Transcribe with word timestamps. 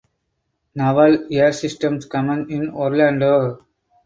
Naval 0.73 1.27
Air 1.31 1.53
Systems 1.53 2.05
Command 2.07 2.49
in 2.49 2.71
Orlando. 2.71 3.63